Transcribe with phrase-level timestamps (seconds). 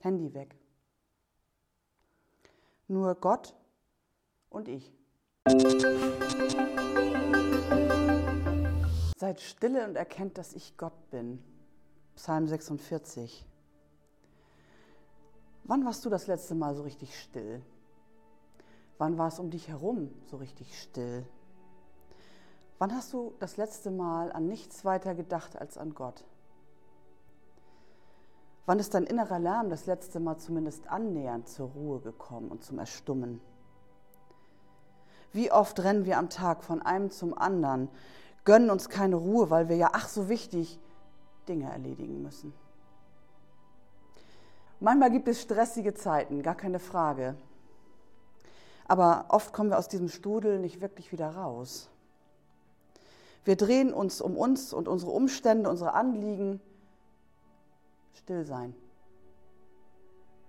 [0.00, 0.56] Handy weg.
[2.86, 3.54] Nur Gott
[4.48, 4.92] und ich.
[9.16, 11.42] Seid stille und erkennt, dass ich Gott bin.
[12.14, 13.44] Psalm 46.
[15.64, 17.60] Wann warst du das letzte Mal so richtig still?
[18.96, 21.26] Wann war es um dich herum so richtig still?
[22.78, 26.24] Wann hast du das letzte Mal an nichts weiter gedacht als an Gott?
[28.66, 32.78] Wann ist dein innerer Lärm das letzte Mal zumindest annähernd zur Ruhe gekommen und zum
[32.78, 33.40] Erstummen?
[35.32, 37.88] Wie oft rennen wir am Tag von einem zum anderen,
[38.44, 40.78] gönnen uns keine Ruhe, weil wir ja ach so wichtig
[41.48, 42.52] Dinge erledigen müssen.
[44.80, 47.34] Manchmal gibt es stressige Zeiten, gar keine Frage.
[48.86, 51.90] Aber oft kommen wir aus diesem Strudel nicht wirklich wieder raus.
[53.44, 56.60] Wir drehen uns um uns und unsere Umstände, unsere Anliegen.
[58.18, 58.74] Still sein.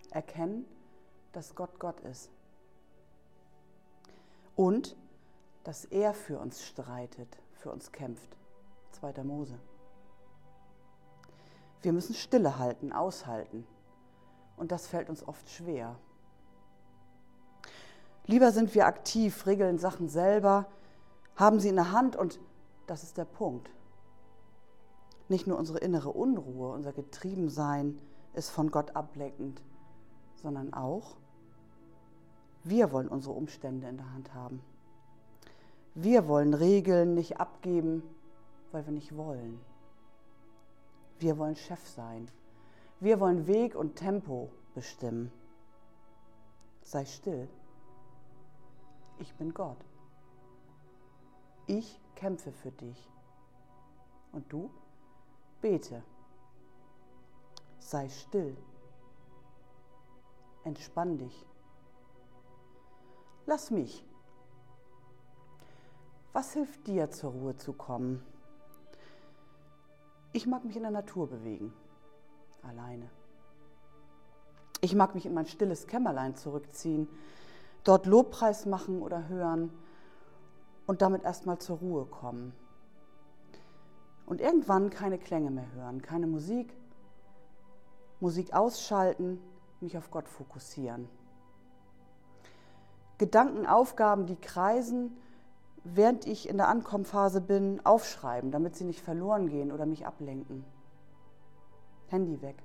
[0.09, 0.65] Erkennen,
[1.31, 2.31] dass Gott Gott ist.
[4.55, 4.95] Und
[5.63, 8.35] dass er für uns streitet, für uns kämpft.
[8.91, 9.57] Zweiter Mose.
[11.81, 13.65] Wir müssen Stille halten, aushalten.
[14.57, 15.95] Und das fällt uns oft schwer.
[18.25, 20.65] Lieber sind wir aktiv, regeln Sachen selber,
[21.35, 22.39] haben sie in der Hand und
[22.87, 23.69] das ist der Punkt.
[25.29, 27.97] Nicht nur unsere innere Unruhe, unser Getriebensein
[28.33, 29.61] ist von Gott ableckend,
[30.35, 31.15] sondern auch
[32.63, 34.61] wir wollen unsere Umstände in der Hand haben.
[35.95, 38.03] Wir wollen Regeln nicht abgeben,
[38.71, 39.59] weil wir nicht wollen.
[41.19, 42.29] Wir wollen Chef sein.
[42.99, 45.31] Wir wollen Weg und Tempo bestimmen.
[46.83, 47.47] Sei still.
[49.19, 49.77] Ich bin Gott.
[51.65, 53.09] Ich kämpfe für dich.
[54.31, 54.69] Und du?
[55.61, 56.03] Bete.
[57.79, 58.55] Sei still.
[60.63, 61.45] Entspann dich.
[63.45, 64.05] Lass mich.
[66.33, 68.23] Was hilft dir, zur Ruhe zu kommen?
[70.31, 71.73] Ich mag mich in der Natur bewegen,
[72.61, 73.09] alleine.
[74.81, 77.09] Ich mag mich in mein stilles Kämmerlein zurückziehen,
[77.83, 79.71] dort Lobpreis machen oder hören
[80.85, 82.53] und damit erstmal zur Ruhe kommen.
[84.29, 86.77] Und irgendwann keine Klänge mehr hören, keine Musik,
[88.19, 89.41] Musik ausschalten,
[89.81, 91.09] mich auf Gott fokussieren.
[93.17, 95.17] Gedankenaufgaben, die kreisen,
[95.83, 100.63] während ich in der Ankommenphase bin, aufschreiben, damit sie nicht verloren gehen oder mich ablenken.
[102.09, 102.61] Handy weg.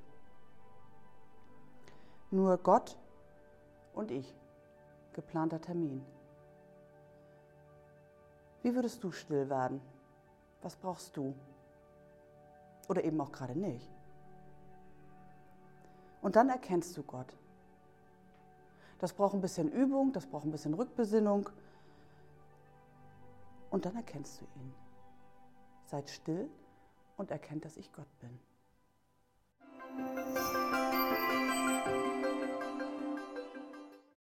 [2.31, 2.99] Nur Gott
[3.95, 4.37] und ich.
[5.15, 6.05] Geplanter Termin.
[8.63, 9.81] Wie würdest du still werden?
[10.61, 11.35] Was brauchst du?
[12.89, 13.89] Oder eben auch gerade nicht.
[16.22, 17.34] Und dann erkennst du Gott.
[18.99, 21.50] Das braucht ein bisschen Übung, das braucht ein bisschen Rückbesinnung.
[23.71, 24.75] Und dann erkennst du ihn.
[25.84, 26.49] Seid still
[27.17, 28.39] und erkennt, dass ich Gott bin.